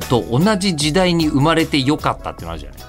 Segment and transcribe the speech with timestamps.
[0.00, 2.80] と同じ時代に生まれてよかったっていうのあるじゃない。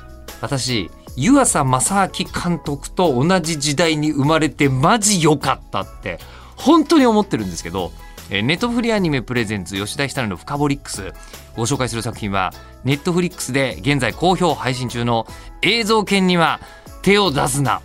[0.41, 6.19] 私湯浅正明監督と同じ時代に生まれてマジ良かったって
[6.55, 7.91] 本当に思ってるんですけど
[8.29, 11.11] えネットフリアニメプレゼンツ吉田ひたのフカボリックス
[11.57, 12.53] ご紹介する作品は
[12.85, 15.27] ネットフリックスで現在好評配信中の
[15.61, 16.61] 映像犬には
[17.01, 17.81] 手を出すな。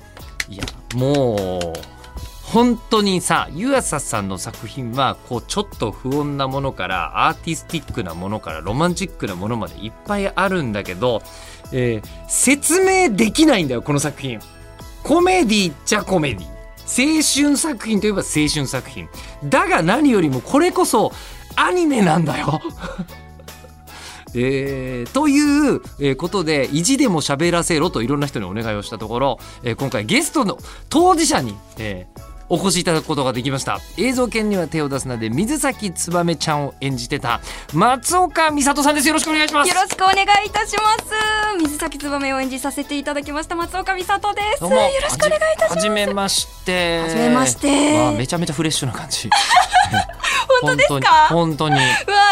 [0.48, 1.95] いやもう
[2.52, 11.22] 本当にさ湯浅さんの作品はこうちょっと不穏なものからアーティスティックなものからロマンチックなものまでいっぱいあるんだけど、
[11.72, 14.38] えー説明できないんだよこの作品。
[15.02, 16.46] コメディっちゃコメディ。
[16.86, 19.08] 青春作品といえば青春作品。
[19.44, 21.12] だが何よりもこれこそ
[21.56, 22.60] アニメなんだよ。
[24.34, 33.80] えーということで意地でも喋らせろといろんな人にお願いをしたところ、えー今回ゲストの当事者に、えーお越しいただくことができました。
[33.96, 37.40] 映像犬には手を出すなで水崎燕ちゃんを演じてた
[37.74, 39.08] 松岡美里さんです。
[39.08, 39.68] よろしくお願いします。
[39.68, 41.58] よろしくお願いいたします。
[41.60, 44.60] 水崎燕を演じさせていただきました松岡美里です。
[44.60, 44.76] どうも。
[44.76, 45.74] よろしくお願いいたします。
[45.74, 47.00] はじめまして。
[47.00, 47.98] はじめまして。
[47.98, 49.28] わあめちゃめちゃフレッシュな感じ
[50.62, 51.28] 本当ですか？
[51.30, 51.80] 本当に わ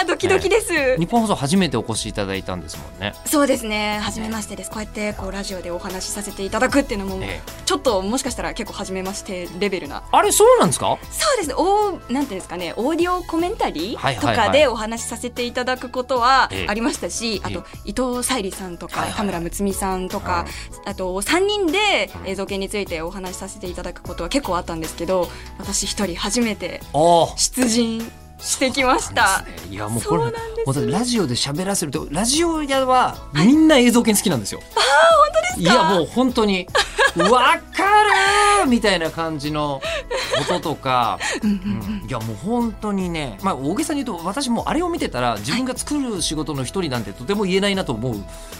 [0.03, 3.15] ードキドキです、日本放送初めてお越しいただいたんですもんね。
[3.27, 4.01] そうですね。
[4.03, 4.71] 初めましてです。
[4.71, 7.53] こうやってこうラジオでお話しさせていただくっていうのも、ええ。
[7.67, 10.03] ちょっともしかしたら結構初めましてレベルな。
[10.11, 10.99] あれそうなんですか？
[11.11, 11.55] そうですね。
[11.55, 12.75] おなんていうんですかね。
[12.77, 16.67] オーディオコメンタリーとかでお話しさせていただくことはええ。
[16.69, 20.47] ありましたし、あと伊藤沙莉さんとか、田村睦美さんとか、
[20.85, 25.29] あと3人で映像系についてお話しさせていただくことは結構あったんですけど
[25.59, 26.81] 私一人初めて
[27.37, 28.11] 出陣
[28.45, 29.43] してきました。
[29.43, 34.61] ねいやもうこれそうなんですもうだってラジオで喋らせるとラジオ屋はみんな映像系好きなんですよ。
[34.77, 35.61] あ本当ですか？
[35.61, 36.69] いやもう本当に
[37.17, 39.81] わかるーみたいな感じの
[40.49, 48.17] 音とか、うんいやもう本当にねまあ大げさに言うと私もあれを見てたら自分が作る仕事の一人なんてとても言えないなと思う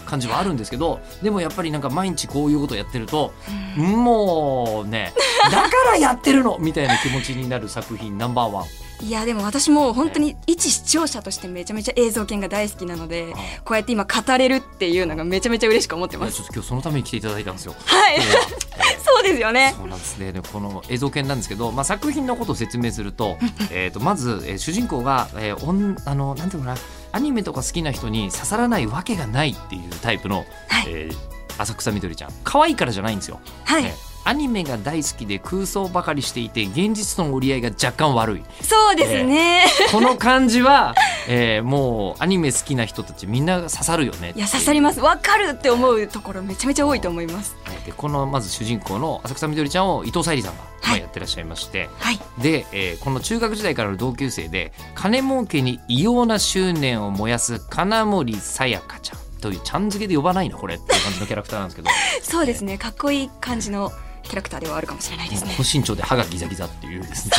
[0.07, 3.35] 感じはあるんですけどでもやっぱりなんか毎日こういうことやってると
[3.77, 5.13] もうね
[5.51, 8.65] だからやってるのみたいな気持ちになる作品ナンバーワン。
[9.01, 13.35] いやでも私も本当に一視聴者としてめちゃめちゃ映像系が大好きなので
[13.65, 16.39] こうやって今語れるっていうのがめちゃめちゃ嬉しく思ってます。
[16.39, 17.75] いやちょっと今日そのために来ていただいたんですよ。
[17.85, 18.21] はい。
[19.05, 19.75] そうですよね。
[19.77, 20.33] そうなんですね。
[20.33, 23.37] でこの映像犬なんですけど、まあ作品のことを説明すると、
[23.71, 26.81] えっとまず、えー主人公が、えー、おんあのなんていうのかな、
[27.13, 30.85] アニメとか好きな人に刺さらないわけがないっていうタイプの、はい。
[30.89, 32.33] えー浅草みどりちゃん。
[32.43, 33.39] 可愛いからじゃないんですよ。
[33.65, 38.43] はい、えーアニメが大好きで空想ばかりしていて現実との折り合いが若干悪い。
[38.63, 40.95] そうですね、この感じは、
[41.29, 45.01] えーもうアニメ好きな人たちみんな刺さるよねいや刺さります。
[45.01, 47.57] わかるって思うところめちゃめちゃ多いと思います。
[47.65, 47.77] はい。
[47.85, 50.53] でこのまず主人公の浅草みどりちゃんを伊藤沙莉さん
[50.83, 52.19] がやってらっしゃいまして、はい。
[52.39, 60.57] で、えーこの中学時代からの同級生で金儲けに異様な執念を燃やす金森さやかちゃんというちゃん付けで呼ばないの？
[60.59, 61.91] これっていう感じのキャラクターなんですけど。
[62.23, 62.79] そうですね。
[62.79, 63.93] かっこいい感じの
[64.25, 65.55] キャラクターではあるかもしれないですね。
[65.57, 67.37] 高身長で歯がギザギザっていうですね、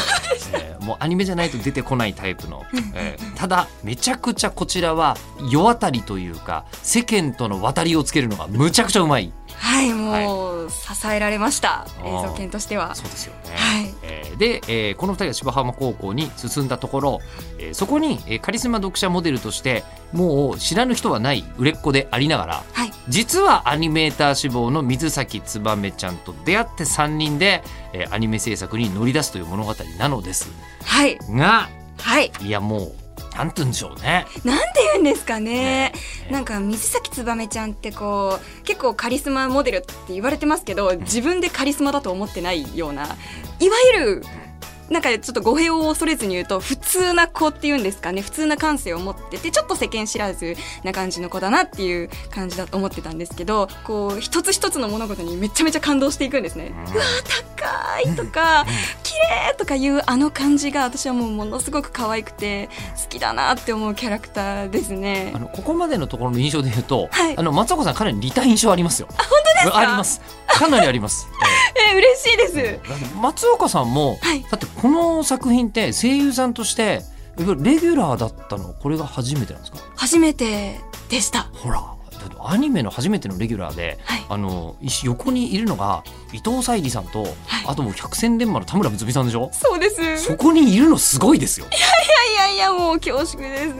[0.53, 2.63] えーもうアニメじゃないと出てこないタイプの、
[2.93, 5.17] えーただめちゃくちゃこちらは
[5.51, 9.31] 世渡りというか世間との渡りをつけるのがむちゃくちゃうまい。
[9.57, 11.87] はいもう、支えられました。
[12.03, 12.93] 映像犬としては。
[12.93, 13.55] そうですよね。
[13.55, 13.93] はい。
[14.03, 17.19] えーで、えーこの2人が芝浜高校に進んだところ、
[17.57, 22.74] えーそこに、えーカリスマ読者モデルとしてもう知らぬ人はない売れっ子でありながらはい
[23.07, 30.51] 実はアニメーター志望の水崎燕ちゃんと出会って3人で、えーアニメ制作に乗り出すという物語なのです。
[30.83, 31.17] はい。
[31.29, 32.31] がはい。
[32.41, 34.25] いやもうなんて言うんでしょうね。
[34.45, 35.91] なんて言うんですかね。
[35.91, 35.93] ね。
[36.31, 43.15] なんか水崎燕ちゃんってこう結構カリスマモデルって言われてますけど自分でカリスマだと思ってないようないわ
[43.93, 44.23] ゆる
[44.89, 56.71] なんかちょっと語弊を恐れずに言うと普通な子っていうんですかね普通な感性を持っててちょっと世間知らずな感じの子だなっていう感じだと思ってたんですけどこう一つ一つの物事にめちゃめちゃ感動していくんですね。
[56.93, 57.03] うわ
[57.57, 58.65] 高いとか
[59.01, 59.13] 綺
[59.49, 62.69] 麗とかいうあの感じが私はもうものすごく可愛くて
[63.01, 65.39] 好きだなって思うキャラクターですねあ。
[65.39, 69.07] のここまでのところの印象で言うと、はいあの松岡さんかなり似た印象ありますよ。
[69.17, 69.77] あ本当ですか？
[69.79, 70.21] あります。
[70.47, 71.27] かなりあります。
[71.64, 72.79] ええ嬉しいです。
[73.21, 74.43] 松岡さんも、はい。
[74.43, 77.01] だってこの作品って声優さんとして
[77.37, 79.79] えレギュラーだったのこれが初めてなんですか？
[79.95, 80.79] 初めて
[81.09, 81.49] でした。
[81.53, 81.94] ほら
[82.39, 84.25] アニメの初めてのレギュラーではい。
[84.27, 87.31] あの一横にいるのが伊藤沙莉さんと、はい。
[87.67, 89.49] あともう百戦錬磨の田村睦美さんでしょ？
[89.53, 90.01] そうです。
[90.01, 91.67] いそこにいるのすごいですよ、
[92.37, 93.73] やいやもう恐縮です。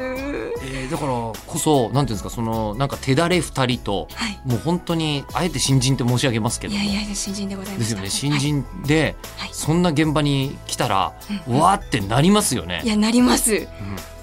[0.64, 4.40] えーだからこそなんていうんですかそのなんか手だれ二人とはい。
[4.46, 6.80] もう本当にあえて新人って申し上げますけども。
[6.80, 8.10] いやいや新人でございますよね。
[8.10, 9.50] 新人で、はい。
[9.52, 11.14] そんな現場に来たら、
[11.48, 11.60] うん。
[11.60, 12.82] わーってなりますよね。
[12.84, 12.88] い。
[12.88, 13.56] やなります。
[13.56, 13.66] うん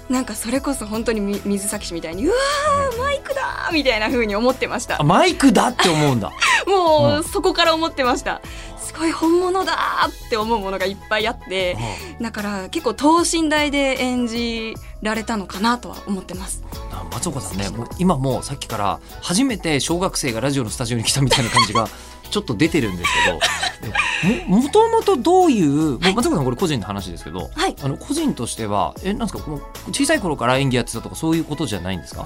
[0.09, 5.01] なんかそれこそ本当にみ水崎氏みたいにうわーマイクだーみたいな風に思ってました。
[5.01, 6.31] あマイクだって思うんだ。
[6.67, 8.41] もううそこから思ってました。
[8.79, 11.77] すごい本物だーって思うものがいっぱいあって
[12.21, 16.63] だから結構等身大で演じられたのかなとは思ってます。
[16.91, 21.87] あ松岡さんねもう今もうさっきから初めて小学生がラジオのスタジオに来たみたいな感じが
[22.33, 23.39] ちょっと出てるんですけど
[24.25, 27.75] えももともとどういうもう松岡さんこれ個人の話ですけど、はい。
[27.83, 32.25] あの個人としてはえなんですかもう小さい頃から演技やってたとかそういうことじゃないんですか？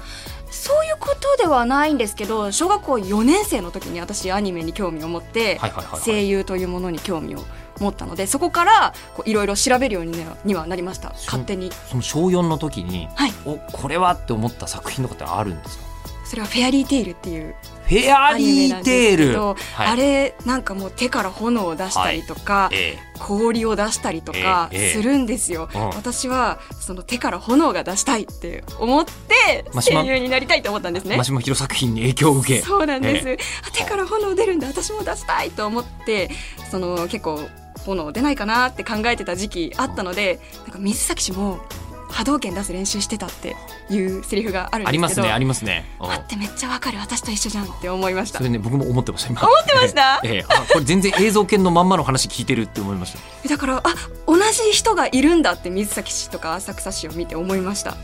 [0.50, 7.44] そういうことではないんですけど小学校4年生の時に私アニメに興味を持って、はいはいはい、はい、声優というものに興味を
[7.80, 11.10] 持ったのでそこからこういろいろ調べるようにはにはなりました。
[11.26, 11.70] 勝手に。
[11.90, 13.32] その小4の時に、はい。
[13.44, 15.84] おこれはって思った作品とかってあるんですか？
[16.24, 17.54] それは「フェアリーテイル」っていう
[17.88, 19.86] フェアリーテール、はい。
[19.86, 25.80] あれなんかもう手から炎を出したりとか、え氷を出したりとかええするんですよ、うん。
[25.90, 31.14] 私はその手から炎が出したいって思って声優になりたいと思ったんですね。
[31.14, 32.60] え真島博作品に影響を受け。
[32.60, 36.30] そうなんです、あ手から炎出るんだ私も出したいと思って
[36.70, 37.48] その結構
[37.86, 41.60] 炎出ないかなって考えてた時期あったのでなんか水崎氏も
[42.10, 43.56] 波動拳出す練習してたって
[43.90, 44.88] いうセリフがあるんですけど。
[44.88, 46.08] ありますねありますね、うん。
[46.08, 48.38] 待ってめっちゃわかる私と一緒じゃんって思いました。
[48.38, 49.42] それね僕も思ってました今。
[49.42, 50.20] 思ってました？
[50.24, 50.34] ええ。
[50.34, 53.18] ええあこれ全然映像系のまんまの話聞いてるって思いました。
[53.48, 53.82] だからあ
[54.26, 57.96] 同じ人がいるんだって水崎氏とか浅草氏を見て思いました。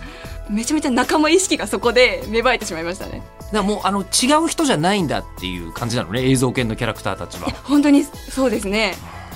[0.51, 3.23] めちゃめちゃ仲間意識がそこで芽生えてしまいましたね。
[3.53, 7.49] だもうあの違う人じゃないんだっていう感じなのね映像系のキャラクターたちは。
[7.63, 8.95] 本当にそうですね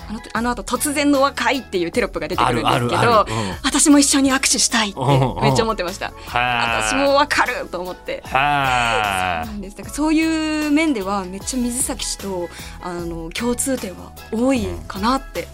[0.08, 3.49] あのあの後突然の和解っていうテロップが出てくるんですけどうん。
[3.62, 6.12] 私も一緒に握手したいってめっちゃ思ってました。
[6.26, 8.22] は私もわかると思って。
[8.26, 9.76] はなんです。
[9.76, 12.49] だからそういう面ではめっちゃ水崎氏と
[12.82, 15.46] あの共通点は多いかなって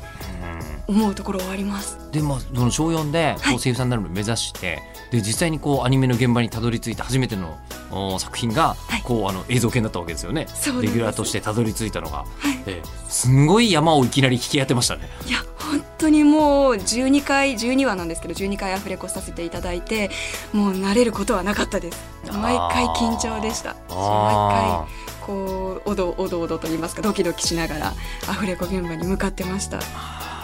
[0.87, 1.99] 思うところはあります。
[2.13, 3.57] でまあその小4でこはい。
[3.57, 7.74] う声優さんになるのを目指して、で実際にこうアニメの現場にたどり着いた初めてのお
[8.19, 9.03] 作品が、はい。
[9.03, 10.47] こうあの映像系になったわけですよね。
[10.81, 12.63] レギュラーとしてたどり着いたのが、はい。
[12.67, 12.89] ええ。
[13.09, 15.09] すんごい山をいきなり引き当てましたね。
[15.27, 20.11] いや本当にもう12回12話なんですけど12回アフレコさせていただいて
[20.53, 22.05] もう慣れることはなかったです。
[22.33, 23.75] 毎回緊張でした。
[23.89, 24.87] 毎回あ
[25.27, 27.95] こうおどおどおどと言いますかドキドキしながら
[28.29, 29.79] アフレコ現場に向かってました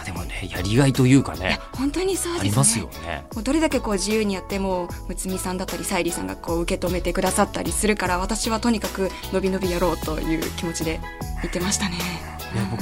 [0.01, 3.27] いあーでもねやりがいというかねや本当にそうですねありますよね。
[3.35, 11.01] もうどれだけこう自由にやってもむつみさんだったりさゆりさんがこう受け止めてくださったりするから私はとにかくのびのびやろうという気持ちで
[11.43, 11.99] 言ってましたねね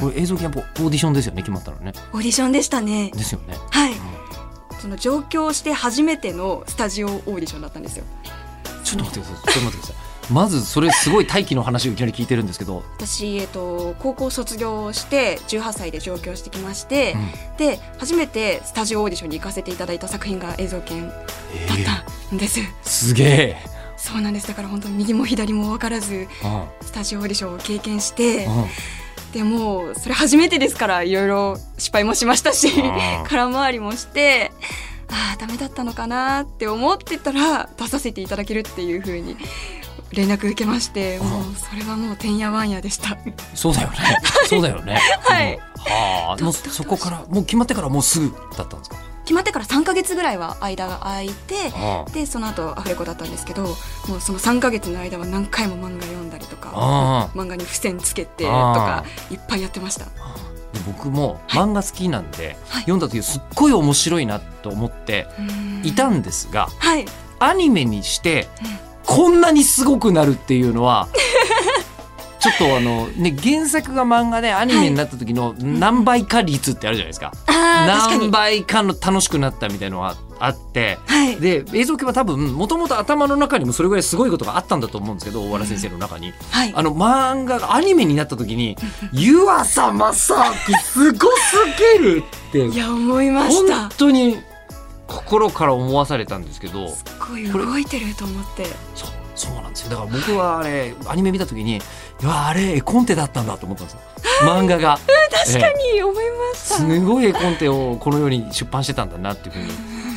[0.00, 1.92] これ映像系はもうオーディションですよね決まったのね。
[2.12, 3.56] オーディションでしたねですよね。
[3.70, 3.94] はい
[4.80, 8.04] その上京して初めてのスタジオオーディションだったんですよ
[8.84, 9.52] ちょっと待ってください。
[9.52, 10.07] ちょっと待ってください。
[10.30, 17.56] まずそれすごい大気の話をいきなり聞いてるんですけど、私、えっと、高校卒業して18歳で上京してきまして、うん。
[17.56, 21.14] で初めてスタジオオーディションに行かせていただいた作品が映像研だ
[21.76, 21.84] えっ
[22.30, 23.56] たんです、すげえ。
[23.96, 24.46] そうなんです。
[24.46, 26.26] だから本当に右も左も分からずうん。
[26.82, 28.66] スタジオオーディションを経験してうん。
[29.32, 32.70] でもうそれ初めてですからいろいろ失敗もしましたし
[33.28, 34.52] 空回りもして
[35.10, 39.36] ああダメだったのかなって思ってたら出させていただけるっていう風に
[40.12, 43.16] 連絡受けましてもうそれはもうてんやわんやでした。
[43.54, 43.96] そうだよね。
[44.48, 45.00] そうだよね。
[45.22, 45.54] はい。
[45.54, 45.60] うん。
[45.60, 48.96] はあ、もうそこからもう決まってからもうすぐだったんですか？
[49.24, 60.06] 決まってから3か月ぐらいは間が空いてあでその後アフレコだったんですけどもうその3か月の間は何回も漫画読んだりとかあ漫画に付箋つけてとあかいっぱいやってました。
[60.06, 60.10] で
[60.86, 62.82] 僕も漫画好きなんで、はい。
[62.84, 65.26] 読んだ時すっごい面白いなと思って
[65.82, 67.04] いたんですが、はい。
[67.38, 71.08] アニメにしてうんこんなにすごくなるっていうのは
[72.40, 77.32] ちょっとあのね原作が漫画でアニメになった時の何倍か率ってあるじゃないですか。
[77.46, 80.98] あー確かに何倍かの楽しくなったみたいのがあって。
[81.06, 88.76] はいで映像系は多分もともと頭の中にもそれぐらいすごいことがあったんだと思うんですけど大原先生の中に、はいあの漫画がアニメになった時に
[89.12, 90.34] 「湯浅正
[90.68, 91.56] 明すごす
[91.98, 94.38] ぎる!」っていや思いました本当に
[95.08, 98.66] 心から思わされたんですけどすっごい動いてると思って。
[98.94, 99.90] そうそうなんですよ。
[99.90, 101.80] だから僕はあれアニメ見た時にい
[102.22, 104.00] やあれ絵コンテだったんだと思ったんですよ。
[104.42, 104.98] 漫画が。
[105.46, 109.70] 確かに思いました、すごい絵コンテをこのように出版してたんだなっていうふうに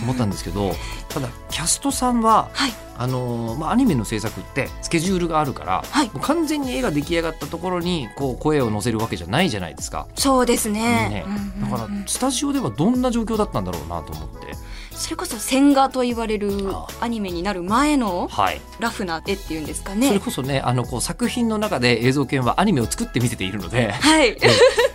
[0.04, 0.74] 思ったんですけど
[1.08, 2.74] ただキャストさんははい。
[2.98, 6.08] あのーまあ、アニメの制作ってスケジュールがあるから、はい。
[6.08, 10.08] もう完全に絵が出来上がったところにこう声を乗せるわけじゃないじゃないですか。
[10.16, 11.10] そうですね。
[11.10, 11.24] ね。
[11.26, 11.72] うんうんうん。
[11.72, 14.56] だからスタジオではどんな状況だったんだろうなと思って、
[15.02, 23.92] それこそ線画と言われるあアニメになる前のはい、ラフな絵っていうんですかそれねこそねあのこう作品の中で映像系はアニメを作って見せているので。
[23.92, 24.38] はい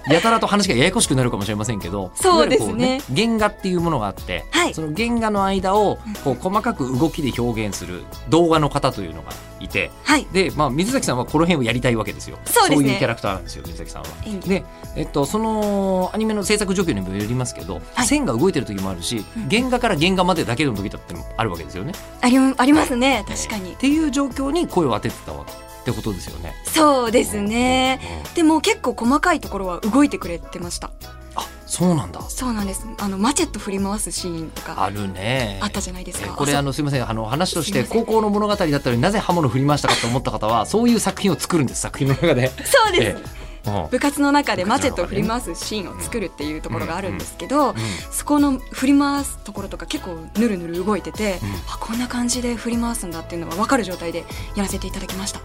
[0.09, 2.69] やたらと話がややこしくなるかもしれませんけどそうですね。
[2.69, 4.75] いわゆるこう原画っていうものがあって、はい。
[4.75, 10.27] その原画の間をこう細かく動きで表現する動画の方というのがいてはい。
[10.33, 12.39] で、まあ、水崎さんはこの辺をやりたいわけですよ。
[12.45, 12.93] そうですね。
[12.93, 14.09] いうキャラクターなんですよ水崎さんは。
[14.47, 14.65] で、
[14.97, 18.07] えっと、そのアニメの制作状況にもよりますけど、はい。
[18.07, 19.49] 線が動いてる時もあるし、うん。
[19.49, 21.93] 原画から原画までだけの時だってもあるわけですよね。
[22.21, 23.73] ありありますね確かに。
[23.73, 25.45] っていう状況に声を当ててたわ
[25.87, 26.55] ってことですよね。
[26.65, 28.35] そうですねうん。
[28.35, 30.91] でも結構細かいところは動いてくれてました
[31.37, 32.21] あそうなんだ。
[32.23, 35.61] そうなんですあのマチェット振り回すシーンとかあるね。
[35.63, 42.49] あったじゃないですかえこれあのすみませんあの話として高校の物語だったのになぜ刃物を振り回したかと思った方はそういう作品を作るんです作品の中で。
[42.65, 43.46] そうです、ええうん
[43.91, 47.75] 部活の中でマチェットを振り回すシーンを作るっていうところがあるんですけど、うん。
[48.11, 51.49] そこの振り回すところとか結構ぬるぬる動いてて、うん。
[51.73, 55.41] あこんな感じで振り回すんだっていうのが分かる状態でやらせていただきました。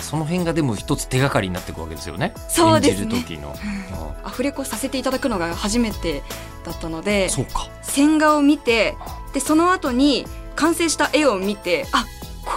[0.00, 2.34] その辺がでも一つ手がかりになっていくわけですよね。
[2.48, 3.22] そうですね。
[3.22, 3.50] 時の。
[3.50, 4.26] うん。
[4.26, 6.22] アフレコさせていただくのが初めて
[6.64, 7.68] だったのでそうか。
[7.82, 8.96] 線画を見て
[9.32, 12.04] でその後に完成した絵を見てあ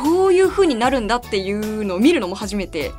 [0.03, 2.91] こういう風になるんだっていうのを見るのも初めて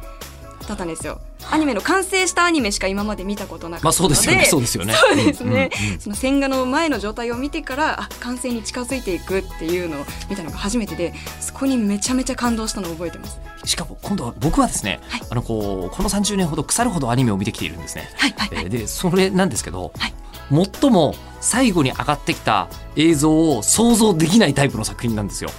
[0.66, 1.20] だったんですよ。
[1.50, 4.44] アニメの完成したアニメしか今まで見たことなかまあったので、そうですよね。
[4.46, 4.94] そうですよね。
[4.94, 13.38] そうですねうんうんうんその線画の前の状態を見てからあ完成に近づいていくっていうのを見たのが初めてでそこにめちゃめちゃ感動したのを覚えてます。
[13.66, 18.08] しかも今度は僕はですね、はいあのこうこの30年ほど腐るほどアニメを見てきているんですね。
[18.16, 20.14] はいはいはいえーでそれなんですけど、はい
[20.50, 25.50] 最も最後に上がってきた映像を想像できないタイプの作品なんですよ。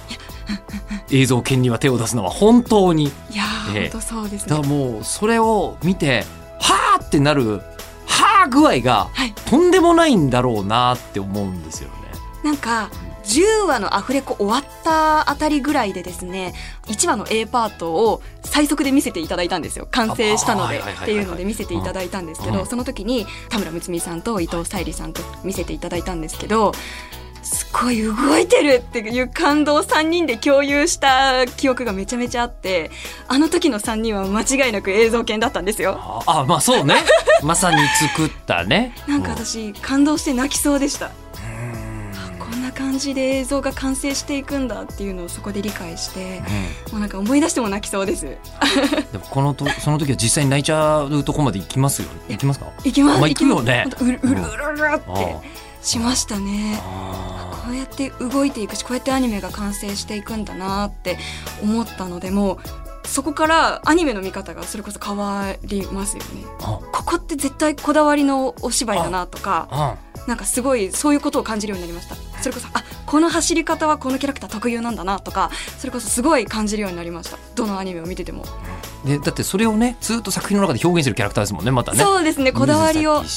[1.10, 3.04] 映像権には手を出すのは本当に。
[3.04, 4.68] いやー、ええ本当そうですだかね。
[4.68, 6.24] らもうそれを見て
[6.60, 7.60] はーってなる
[8.06, 11.94] はー具合がはいとんでもないんだろうなって思うんですよね。
[12.44, 12.90] なんか
[13.24, 16.54] 10話のアフレコ終わったあたりぐらいでですね
[16.86, 26.70] 1話の A パートを最速で見せていただいたんですよ完成したのでっていうので見せていただいたんですけど、うんその時に田村睦美さんと伊藤沙莉さんと見せていただいたんですけど
[27.46, 32.90] すごい動いてるっていう感動を3人で共有した記憶がめちゃめちゃあって
[33.28, 36.22] あの時の3人は間違いなく映像犬だったんですよ。
[36.26, 36.96] ああまあそうね。
[37.42, 37.78] まさに
[38.10, 38.94] 作ったね。
[39.06, 41.06] なんか私感動して泣きそうでした。
[41.06, 42.38] うん。
[42.38, 46.42] こんな感じで映像が完成していくんだっていうのをそこで理解して
[46.90, 48.24] もうなんか思い出しても泣きそうです。
[49.12, 52.08] でもこのとその時は実際に泣いちゃうとこまで行きますよ。
[52.08, 52.14] ね。
[52.30, 52.66] 行きますか？
[52.84, 53.84] 行きます、まあ行くよね。
[54.00, 54.44] うるうるうるっ
[54.84, 55.36] あて
[55.86, 56.80] しましたね。
[56.82, 61.16] あこうやって動いていくしこうやってアニメが完成していくんだなって
[61.62, 66.44] 思ったのでもうそこからアニメの見方がそれこそ変わりますよね。
[66.60, 66.80] あ。
[66.92, 69.96] ここって絶対こだわりのお芝居だなとかあ。
[70.26, 72.16] なんかすごいそういうことを感じるようになりました。
[72.42, 77.38] それこそあこの走り方はこのキャラクター特有なんだなとかそれこそすごい感じるようになりました。
[77.54, 78.44] どのアニメを見てても、
[79.04, 82.00] でだってそれをねずっと作品の中で表現してるキャラクターですもんねまたね。
[82.00, 83.22] そうですねこだわりを。
[83.22, 83.28] ね。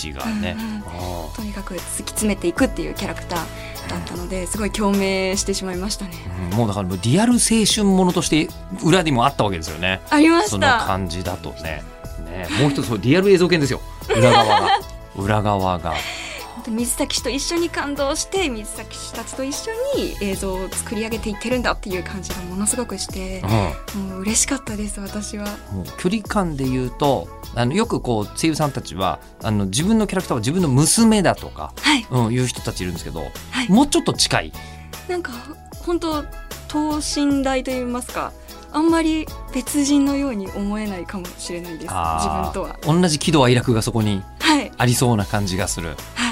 [0.57, 0.83] うんうん。
[0.87, 8.49] あとにかく突き詰めていくっていうキャラクターだったのですごい共鳴してしまいましたねあうんもうだからリアル青春ものとして
[8.83, 10.01] 裏にもあったわけですよね。
[10.09, 11.81] ありまそのした感じだとね。
[12.25, 13.79] ねもう一つリアル映像系ですよ。
[14.13, 14.79] 裏側が
[15.15, 15.93] 裏側が。
[16.69, 23.41] 水崎氏と一緒に感動して水崎氏たちと一緒に映像を作り上げていってるんだっていう感じがものすごくして
[23.95, 24.09] うん。
[24.09, 25.47] もう嬉しかったです私は。
[25.99, 32.05] 距離感で言うとあのよくこう声優さんたちはあの自分のキャラクターは自分の娘だとか、はい。
[32.09, 33.21] うん、いう人たちいるんですけど、
[33.51, 33.69] はい。
[33.71, 34.53] もうちょっと近い。
[35.07, 35.31] なんか
[35.85, 36.23] 本当
[36.67, 38.31] 等身大と言いますか
[38.71, 42.77] あんまり別人のように思えないかもしれないです自分とは。
[42.83, 44.71] 同じ喜怒哀楽がそこにはい。
[44.77, 45.95] ありそうな感じがする。
[46.15, 46.28] はい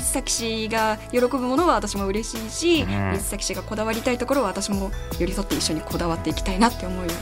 [0.00, 3.12] 水崎氏が喜ぶものは私も嬉しいし、うん。
[3.12, 7.12] 水崎氏がこだわりたいところは私も寄り添って一緒にこだわっていきたいなって思うように。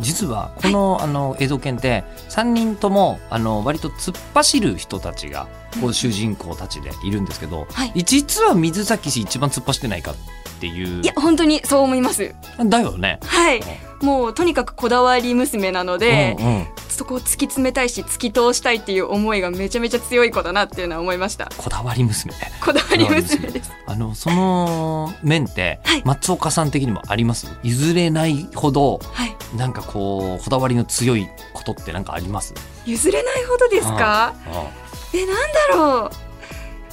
[0.00, 5.46] 実はこの,、あの映像犬って3人ともあの割と突っ走る人たちが
[5.80, 7.92] こう主人公たちでいるんですけど、はい。
[8.04, 10.14] 実は水崎氏一番突っ走ってないかっ
[10.60, 11.02] ていう。
[11.02, 12.34] いや本当にそう思います。
[12.64, 13.20] だよね。
[13.24, 13.60] はい
[14.02, 16.66] もうとにかくこだわり娘なので、うんうん。
[16.88, 21.50] そこを突き詰めたいし突き通したいっていう思いがめちゃめちゃ強い子だなっていうのは思いました。
[21.56, 22.34] こだわり娘。
[22.60, 23.72] こだわり娘です。
[23.86, 26.02] あのその面って、はい。
[26.04, 27.46] 松岡さん的にもあります？
[27.62, 29.36] 譲れないほどはい。
[29.56, 32.54] なんかこうこだわりの強いことってなんかあります？
[32.84, 34.34] 譲れないほどですか？
[34.46, 34.70] あ
[35.14, 35.36] えなん
[35.70, 36.10] だろ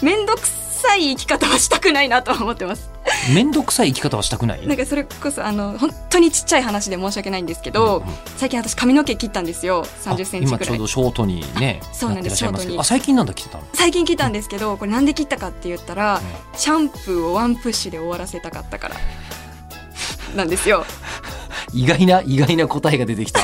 [0.01, 0.05] う。
[0.05, 2.89] 面倒くさい生き方はしたくないなとは思ってます。
[2.98, 2.98] あ
[3.33, 4.65] 面倒くさい生き方はしたくない？
[4.67, 8.15] なんかそれこそあの本当にちっちゃい話で申し訳ないんですけど、うんうん。
[8.37, 9.85] 最近私髪の毛切ったんですよ。
[10.03, 10.67] 3 0センチあ今ぐらい。
[10.67, 12.37] ちょうどショートにねそうなんです。
[12.37, 12.75] ショートに。
[12.75, 13.63] どあ最近なんだ来てたの？
[13.73, 16.21] 最近切ったんですけどこれなんで切ったかって言ったら、
[16.55, 18.95] シャンプーをワンプッシュで終わらせたかったから
[20.35, 20.85] なんですよ。
[21.73, 23.41] 意外な意外な答えが出てきた、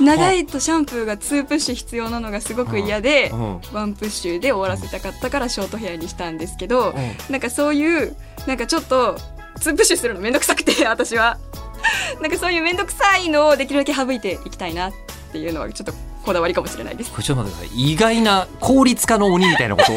[0.04, 3.40] 長いとシャンプーが2プッシュ必要なのがすごく嫌でうん。
[3.40, 3.60] うん。
[3.72, 6.94] ワンプッシュで終わらせたかったからショートヘアにしたんですけど
[7.30, 9.18] なんかそういうなんかちょっと
[9.60, 11.38] 2プッシュするのめんどくさくて 私は。
[12.20, 14.92] なんかそういうめんどくさいのをできるだけ省いていきたいなっ
[15.32, 15.92] ていうのはちょっと
[16.24, 17.10] こだわりかもしれないです。
[17.10, 17.92] これちょっと待ってください。
[17.92, 19.92] 意外な効率化の鬼みたいなこと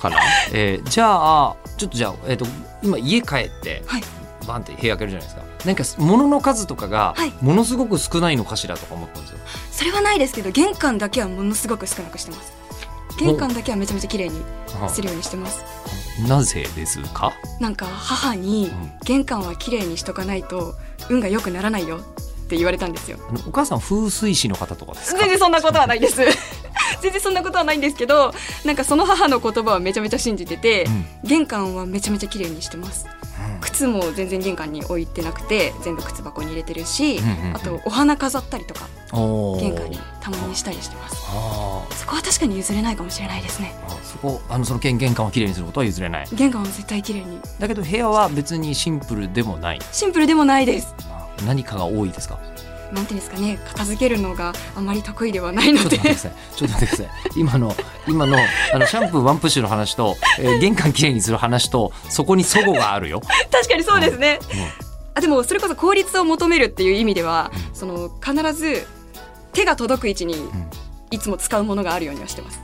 [0.00, 0.18] かな、
[0.52, 1.06] えーじゃ
[1.50, 2.46] あちょっとじゃあ、えー、と
[2.82, 4.02] 今家帰って、はい
[4.46, 5.42] バンって部屋開けるじゃないですか。
[5.66, 7.32] なんか物の数とかがはい。
[7.42, 9.38] ものすごく少ないのかしらとか思ったんですよ、
[9.72, 12.52] それはないですけど玄関だけはものすごく少なくしてます。
[13.18, 14.40] 玄関だけはめちゃめちゃ綺麗に
[14.88, 15.62] するようにしてます。
[16.26, 18.92] なぜですか、なんか母にうん。
[19.04, 20.74] 玄関は綺麗にしとかないと
[21.08, 22.00] 運が良くならないよっ
[22.48, 23.18] て言われたんですよ。
[23.46, 25.20] お母さん風水師の方とかですか？
[25.20, 26.16] 全然そんなことはないです。
[27.02, 31.06] 全然そんなことはないんですけどなんかその母の言葉はめちゃめちゃ信じてて、うん。
[31.24, 33.06] 玄関はめちゃめちゃ綺麗にしてます。
[33.06, 33.29] うん
[33.60, 38.86] 靴も全然玄関に置いてなくて全部靴箱に入れてるし、うんうんうんあとお花飾ったりとか
[39.60, 41.16] 玄関にたまにしたりしてます。
[41.16, 43.74] そこは確かに譲れないかもしれないですね。
[43.86, 46.28] あそこあのその玄玄関をきれいにすることは譲れない。
[46.32, 47.40] 玄関は絶対綺麗に。
[47.58, 49.80] だけど部屋は別にシンプルでもない。
[49.92, 50.94] シンプルでもないです。
[51.10, 52.38] あ何かが多いですか？
[52.92, 56.32] なんていうんですかね片付けるのがあまり得意ではないのでちょっと待ってください。
[56.56, 57.08] ちょっと待ってください。
[57.36, 57.76] 今の、
[58.08, 58.36] 今の、
[58.74, 63.20] あの、シャンプーワンプッシュの話と、えー玄関きれいにする話と、そこに齟齬があるよ。
[63.52, 68.86] 確かにそうですね、うんあでもそれこそ効率を求めるっていう意味では、うんその必ず
[69.52, 70.48] 手が届く位置にん
[71.10, 72.60] いつも使うものがあるようにはしてます。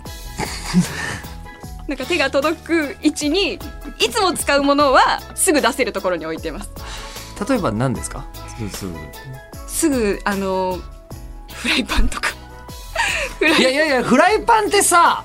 [1.89, 3.59] なんか手が届く位置に
[3.99, 6.71] いつも使うものはすぐ出せるところに置いてます。
[7.49, 8.27] 例えば何ですか？
[9.77, 10.79] すぐあの
[11.53, 12.31] フライパンとか。
[13.39, 15.23] フライいやいやいや、フライパンってさ、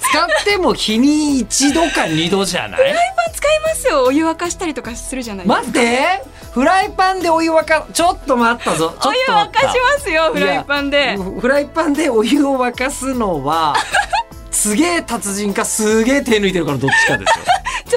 [0.00, 2.80] 使っても日に一度か二度じゃない？
[2.80, 4.02] パン使いますよ。
[4.04, 5.66] お湯沸かしたりとかするじゃないですか。
[5.66, 8.92] 待ってフライパンでお湯沸か、ちょっと待ったぞ。
[9.06, 11.16] お湯沸かしますよフライパンで。
[11.16, 13.74] フフライパンでお湯を沸かすのは、
[14.50, 17.44] すげえ達人かすげえ手抜いてるからどっちかですよ。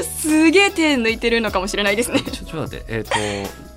[0.22, 2.20] すげえ手抜いてるのかもしれないですね。
[2.22, 3.16] ちょちょっと待って、えっ、と、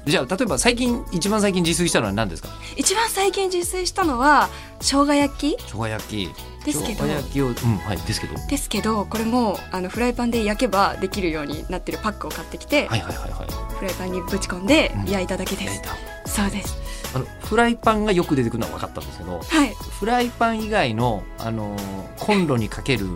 [0.09, 2.49] じゃあ例えば最近一番最近自炊したのは何ですか？
[2.77, 4.49] 一番最近自炊したのは
[4.81, 5.57] 生姜焼き。
[5.65, 6.31] 生姜焼き。
[6.65, 7.05] ですけど。
[7.05, 8.35] 生姜焼きをうんはいですけど。
[8.35, 13.75] はいですけどこれもあのフライパンで焼けばできるようになってるパックを買ってきて、はいはいはい。
[13.75, 15.05] フライパンにぶち込んでうん。
[15.11, 16.31] 焼いただけです、焼いた。
[16.31, 16.77] そうです。
[17.15, 19.75] あのフライパンがよく出てくるのは分かったんですけどはい。
[20.01, 23.07] フライパン以外のあのーコンロにかける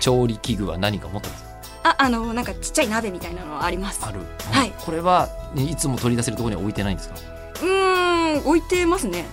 [0.00, 1.47] 調理器具は何か持ってます？
[1.84, 4.00] ああのなんかちっちゃい鍋みたいなのあります。
[4.04, 4.20] ある。
[4.52, 4.72] はい。
[4.84, 7.14] これはいつも取り出せるところには置いてないんですか？
[7.62, 9.26] うーん置いてますね。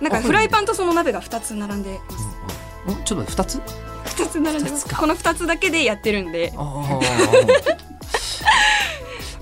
[0.00, 2.24] なんかあフライパンとその鍋が2つ並んでます。
[2.86, 3.00] うんうん。
[3.00, 4.94] んちょっと待って2つ？2つ並んでます。
[4.94, 6.52] この2つだけでやってるんで。
[6.56, 7.78] あー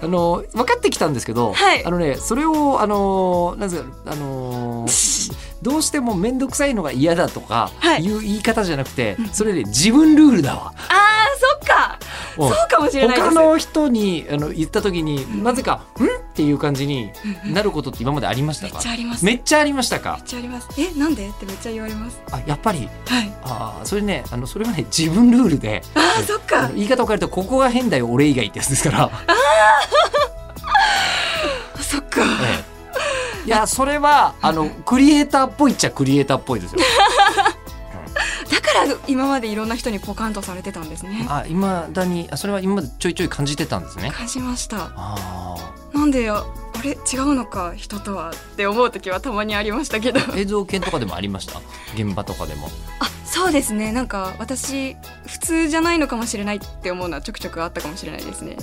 [0.02, 1.84] あの分かってきたんですけど、はい。
[1.84, 4.86] あのねそれをあのなんですかあの
[5.62, 8.04] どうしても面倒くさいのが嫌だとかはい。
[8.04, 9.28] いう言い方じゃなくて、うん。
[9.30, 10.72] それで自分ルールだわ。
[10.76, 11.95] あーそっか。
[11.95, 11.95] うん
[12.36, 13.28] そうかもしれないです。
[13.30, 17.10] 他の人にあの言った時になぜか「ん?」っていう感じに
[17.46, 19.24] なることって今までありましためっかちゃあります。
[19.24, 20.20] めっめっちゃありましたか？
[20.24, 20.68] ちゃあります。
[20.78, 21.28] えなんで？
[21.28, 22.20] ってめっちゃ言われます。
[22.30, 22.88] あやっぱり？
[23.06, 23.32] はい。
[23.44, 25.82] あーそれねあのそれはね自分ルールで。
[25.94, 29.10] あーそっあかの言い方を変えるとここが変だよ俺以外ってやつですから。
[31.80, 32.22] そっか。
[32.42, 32.64] え
[33.44, 33.46] え。
[33.46, 36.80] いやそれはあのクリエイターっぽいっちゃクリエイターっぽいですよ。
[38.50, 41.26] だから今までいろんな人にポカンとされてたんですね。
[41.28, 44.10] あ今だにあそれは今までちょいちょい感じてたんですね。
[44.12, 44.90] 感じました。
[44.96, 45.56] あ
[45.92, 46.44] なんであ
[46.84, 50.20] れ違うのか人とはって思う時はたまにありましたけど。
[50.20, 51.60] あ 映像系とかでもありました？
[51.94, 52.68] 現場とかでも。
[53.00, 53.92] あそうですね。
[53.92, 58.56] なんか私普通じゃないのかもしれないって思うのはちょくちょくあったかもしれないですね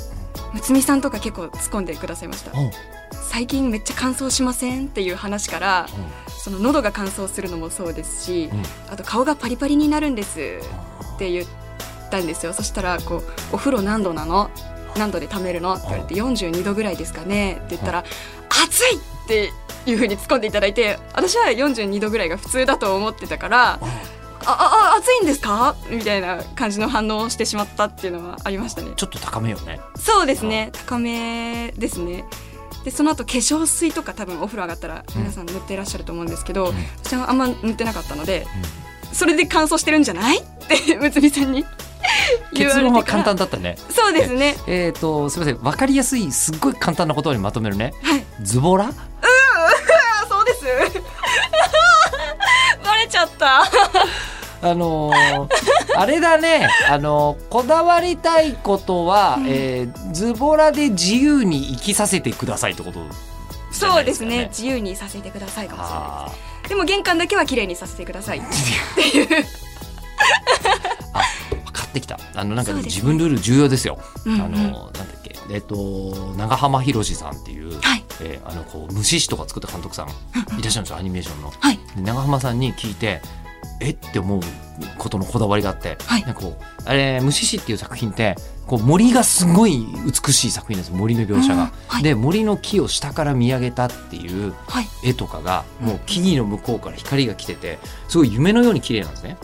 [0.53, 2.57] むつみさんとか結構突っ込んでくださいました。
[2.57, 2.71] うん。
[3.11, 5.87] 最近めっちゃ乾燥しませんっていう話から
[6.27, 8.63] その喉が乾燥するのもそうですし、うん。
[8.93, 10.39] あと顔がパリパリになるんです
[11.15, 11.45] って言っ
[12.11, 12.53] たんですよ。
[12.53, 14.49] そしたらこう「お風呂何度なの？
[14.95, 18.03] 何度で溜めるの?」って言われて「42度ぐらいですかね」って言ったら
[18.63, 19.51] 「暑い!」って
[19.87, 23.79] いうふうに突っ込んでいただいて私は42度ぐらいが普通だと思ってたから
[24.45, 25.75] あああ暑いんですか？
[25.89, 28.91] みたいな感じの反応をしてしまったっていうのはありましたね。
[28.95, 29.79] ちょっと高めよね。
[29.97, 30.69] そうですね。
[30.73, 32.25] 高めですね。
[32.83, 36.75] でその後化粧水とか多分お風呂上がったら皆さん塗ってらっしゃると思うんですけど、うん。
[37.03, 38.45] 私はあんま塗ってなかったので、
[39.13, 40.39] それで乾燥してるんじゃない？
[40.39, 41.65] ってむつみさんに
[42.53, 43.77] 結論は簡単だったね。
[43.89, 44.57] そうですね。
[44.67, 45.63] えっ、とすみません。
[45.63, 47.93] 分かりやすいすっごい簡単な言葉にまとめるね。
[48.03, 48.25] はい。
[48.41, 48.87] ズボラ？
[48.87, 48.91] あ
[50.27, 50.65] そうです。
[52.83, 53.63] バレちゃった
[54.63, 55.47] あのー
[55.95, 59.45] あれだね、あのーこだわりたいことは、うん。
[59.47, 63.13] えーズボラで自由に生きさせてくださいってことじゃな
[63.71, 64.47] そいうですすね。
[64.49, 66.69] 自由にさせてくださいかもしれないあです。
[66.69, 68.41] でも玄関だけは綺麗にさせてください。
[68.41, 68.45] ー
[71.65, 72.19] 分かってきた。
[72.35, 74.41] あのなんか、ね自分ルール重要ですよ、うんうん。
[74.41, 75.35] あのーなんだっけ。
[75.51, 75.75] えっ、と
[76.37, 78.03] 長浜博さんっていう、はい。
[78.21, 80.07] えーあのこう虫師とか作った監督さん。
[80.07, 80.11] い
[80.63, 81.51] らっしゃるんですよアニメーションの。
[81.59, 81.79] はい。
[81.95, 83.21] で長浜さんに聞いて
[83.79, 83.91] え？
[83.91, 84.41] って思う
[84.97, 86.23] ことのこだわりがあって、はい。
[86.23, 91.63] なんかこうあれ「虫師」っていう作品ってこう森がすごい美しい作品なんです森の描写が。
[91.63, 92.03] うんはい。
[92.03, 94.87] で森の木を下から見上げたっていうはい。
[95.03, 99.37] 絵とかがもう木々の向こうから光が来ててすごい夢のように綺麗なんですね。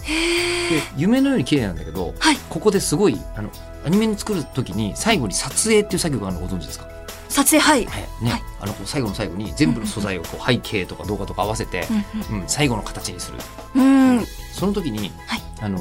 [0.70, 2.38] で夢のように綺麗なんだけど、はい。
[2.50, 3.50] ここですごいあの
[3.86, 6.89] アニメに作る時に最後に撮影っていう作業があるのご存知ですか？
[7.30, 8.24] 撮影はい、はい。
[8.24, 8.42] ね、はい。
[8.62, 11.88] あの最後の最後に全部の素材をこう背景とか動画とか合わせて、
[12.32, 13.38] うん、最後の形にする。
[13.76, 14.18] うん。
[14.18, 14.26] うん。
[14.54, 15.42] その時に、はい。
[15.62, 15.80] あの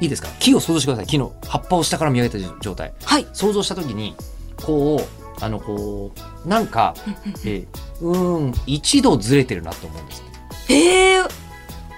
[0.00, 0.28] いいですか？
[0.38, 1.06] 木を想像してください。
[1.06, 2.92] 木の葉っぱを下から見上げた状態。
[3.04, 3.26] はい。
[3.32, 4.14] 想像した時に
[4.56, 4.96] こ
[5.40, 6.12] うあのこ
[6.44, 6.94] うなんか、
[7.44, 7.66] えー
[8.00, 10.22] うーん一度ずれてるなと思うんです
[10.68, 11.28] えー、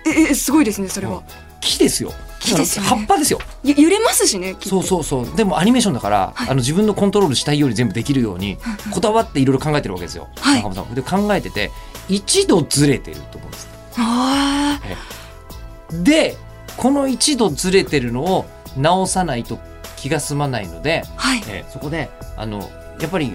[0.06, 1.22] ええすごいですねそれは、
[1.60, 2.12] 木ですよ
[2.54, 2.88] 木ですよね。
[2.88, 3.38] 葉っぱですよ。
[3.64, 5.36] ゆ揺れますしねそうそうそう。
[5.36, 6.48] でもアニメーションだから、はい。
[6.48, 8.58] あの自分のコントロールしたいように全部できるように
[8.90, 10.62] こだわっていろいろ考えてるわけですよ、はい。
[10.62, 10.94] 中村さん。
[10.94, 11.70] で考えてて
[12.08, 14.80] 一度ずれてると思うんですあ
[16.02, 16.36] で
[16.76, 19.58] この一度ずれてるのを直さないと
[19.96, 21.42] 気が済まないので、ーはい。
[21.48, 23.32] えーそこであのやっぱり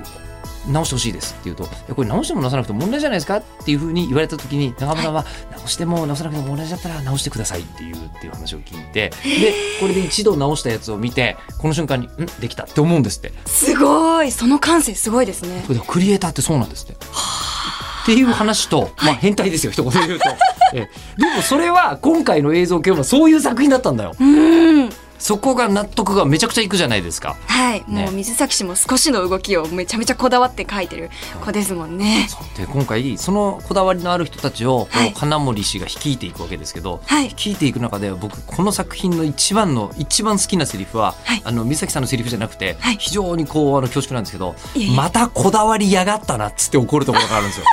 [0.68, 5.26] 直してほしいですって言うと「いやこれ直しても直さなくても問題じゃないですか?」っていうふうに言われた時に中村さんは、
[5.58, 13.34] 直しても直さなくても同じだったら直してくださいっていうっていう話を聞いて でこれで一度直したやつを見てこの瞬間に「んできた」って思うんですって。
[13.46, 14.32] すごい。
[14.32, 15.64] その感性すごいですね。
[15.88, 16.94] クリエイターってそうなんですって。
[16.94, 20.30] っていう話と、まあ変態ですよ一言で言うと、
[20.74, 21.22] ええ。
[21.22, 24.14] でもそれは今回の映像系はそういう作品だったんだよ。
[24.20, 27.38] うんそこが納得がめちゃくちゃいくじゃないですか。
[27.48, 28.04] はい、ね。
[28.04, 31.10] もう水崎氏も少しの動きをめちゃめちゃこだわって描いてる
[31.44, 32.28] 子ですもんね。
[32.58, 35.14] で今回そのこだわりのある人たちをはい。
[35.14, 37.30] 金森氏が率いていくわけですけど、はい。
[37.30, 41.42] 率いていく中で僕この作品の一番の一番好きなセリフは、はい。
[41.44, 42.98] あの水崎さんのセリフじゃなくて、はい。
[42.98, 44.56] 非常にこうあの恐縮なんですけど
[44.96, 47.66] またこだわりやがったなっつって怒るところがあるんですよ。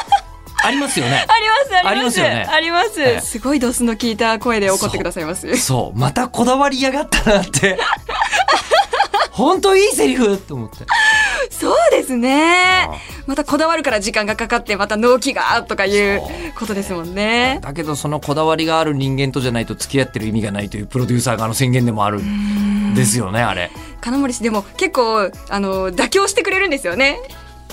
[0.64, 1.26] ありますよね。
[1.28, 5.56] ありますありますよねあります、ええすごいドスの効いた声で怒ってくださいます。
[5.56, 7.78] そうまたこだわりやがったなって
[9.32, 10.84] 本当いいセリフって思って。
[11.50, 12.88] そうですね
[13.26, 16.22] またこだわるから時間がかかってまた納期がとかいう
[16.58, 17.58] ことですもんね。
[17.62, 23.70] だけどそのこだわりがある人間とじゃないと付き合ってる意味がないというプロデューサー側の宣言でもあるんですよねあれ。
[24.00, 27.18] 金森氏でも結構あの妥協してくれるんですよね。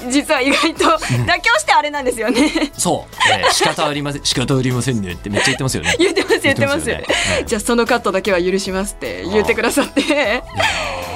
[0.10, 2.72] 実は意外と妥協してあれなんですよね。
[2.78, 5.96] そう、えー仕方ありません仕方ありませんねってめっちゃ言ってますよね。
[6.00, 6.86] 言ってます言ってます。
[6.86, 7.04] ね
[7.46, 10.44] じゃあそのカットだけは許しますって言ってくださって。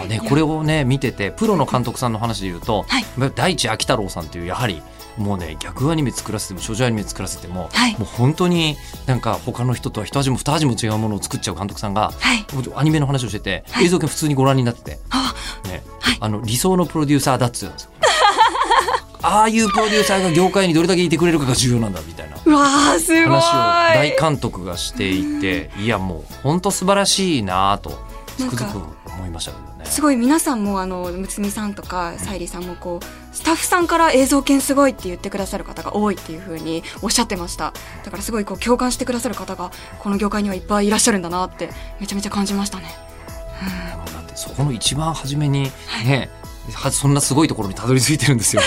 [0.07, 4.81] ねこれをね見ててプロの監督さんの話で言うと、はい大地秋太郎さんっていうやはり
[5.17, 12.45] もうね逆アニメ作らせても少女アニメ作らせても、はいもう本当になんか他の人とは一味も二味も違うものを作っちゃう監督さんがはい。
[12.75, 15.33] アニメの話をしてて、はい映像系普通にご覧になってて、あ
[15.65, 17.91] ねはいあの理想のプロデューサーだっつうんですよ。
[19.23, 22.37] ああいうプロデューサーが業界にどれだけいてくれるかが重要なんだみたいな。
[22.37, 27.97] 話を大監督がしていていやもう本当素晴らしいなと
[28.37, 29.85] つくづく思いましたけどね。
[29.85, 37.73] すごい皆さんもあのむつみさんとかさゆりさんもこうスタッフさんから映像犬すごいって言ってくださる方が多いっていう風におっしゃってました。
[38.03, 42.95] だからすごいこう共感してくださる方がこの業界にはいっぱいいらっしゃるんだなってめちゃめちゃ感じましたね。
[43.89, 45.71] でもだってそこの一番初めに
[46.05, 46.29] ね、
[46.73, 48.61] はそんなすごいところにたどり着いてるんですよ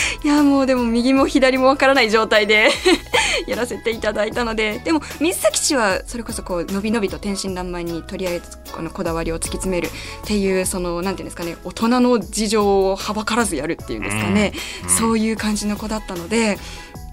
[0.24, 2.70] いやもうでも右も左もわからない状態で
[3.46, 4.80] やらせていただいたので。
[4.84, 9.90] でも水崎氏はそれこそこうのびのびと天真爛漫にとりあえずこのこだわりを突き詰めるっ
[10.24, 14.52] ていうそのなんていうんですかね大人の事情をはばからずやるっていうんですかね、
[14.84, 14.90] うん。
[14.90, 16.58] そういう感じの子だったので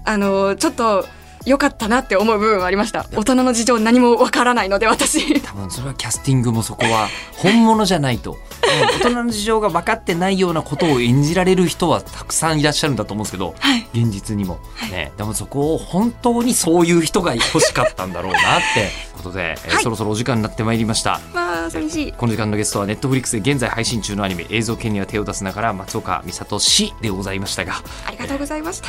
[0.04, 1.06] あのちょっと
[1.46, 3.06] 良かったなって思う部分はありました。
[3.14, 5.40] 大人の事情何もわからないので私。
[5.40, 8.34] 多分それはキャスティングもそこは 本物じゃないと、う
[8.96, 13.86] ん大人の事情が分かってないようなことを演じられる人はたくさんいらっしゃるんだと思うんですけど、はい。
[13.94, 14.58] 現実にも、
[14.90, 18.42] ね、でもそこを本当にそういう人が欲しかったんだろうなっ
[18.74, 19.82] てことで、えーはい。
[19.82, 21.20] そろそろお時間になってまいりました。
[21.34, 22.12] まあ寂しい。
[22.12, 27.82] この時間のゲストはネットフリックスで現在配信中のアニメ映像系には手を出すながら松岡美里氏でございましたが。
[28.06, 28.88] ありがとうございました。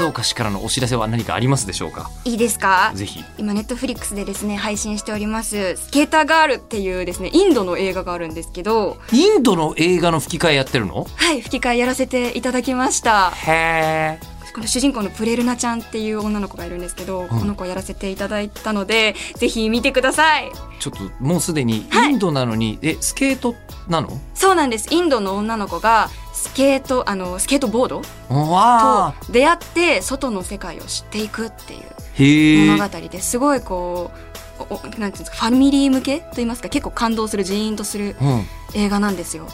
[0.00, 2.10] 松岡氏からのお知らせは何かありますでしょうか？
[2.24, 2.92] いいですか？
[2.94, 3.24] ぜひ。
[3.38, 11.06] 今ネットフリックスでですね配信しておりますスケーターガールっていうですねインドの映画があるんですけどインドの映画の吹き替えやってるの？
[11.16, 13.30] はい吹き替えやらせていただきました。
[13.30, 20.50] へえこの主人公のプレルナちゃんっていう女の子がいるんですけど、この子やらせていただいたのでぜひ見てください。
[20.80, 22.12] ちょっともうすでにはい。
[22.12, 23.54] インドなのに、えスケート
[23.88, 24.08] なの？
[24.34, 24.92] そうなんです。
[24.92, 31.74] インドの女の子がスケートあのスケートボードと出会って外の世界を知っていくって
[32.22, 33.38] いう物語です。
[33.38, 34.10] ごいこ
[34.58, 38.44] うおおなんていうんですかファミリー向けと言いますか結構感動するジーンとするうん。
[38.74, 39.46] 映画なんですよ。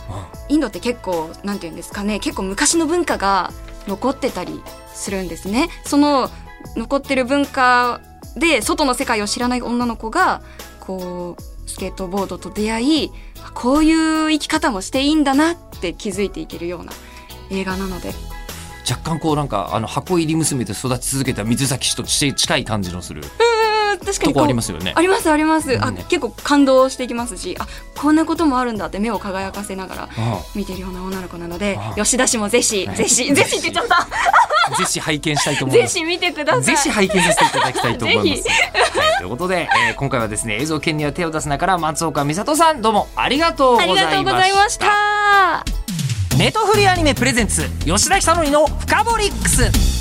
[0.49, 3.53] インドって結構なんていうんですかね結構昔の文化が
[3.87, 4.61] 残ってたり
[4.95, 5.69] するんですね。
[5.85, 6.31] その
[6.77, 8.01] 残ってる文化
[8.37, 10.43] で外の世界を知らない女の子が
[10.81, 13.13] こうスケートボードと出会い
[13.55, 16.93] こういう生き方もしていいんだなって気づいていけるような
[17.51, 18.13] 映画なので。
[18.89, 23.23] 若干こうなんかあの箱入り娘で育ち続けた水崎氏とち近い感じのする
[23.95, 24.93] うん確かとこにありますよね。
[24.95, 34.03] ありますあります、あね結構感動していきますしあこんなこともあるんだって目を輝かせながらあ見てるような女の子なのであ吉田氏もぜひはいぜひぜひって言っちゃった。
[34.03, 34.09] あ
[34.79, 35.95] ぜひ拝見したいと思います。
[35.95, 36.63] ぜひ見てください。
[36.63, 38.43] ぜひ拝見させていただきたいと思います。
[38.43, 44.05] ぜはい、ということで、えー今回はですね映像権には手を出すなから松岡美里さんどうもありがとうございました。
[44.05, 45.65] がとうございました。
[46.39, 49.94] ネトフリアニメプレゼンツ吉田久典のフカボリックス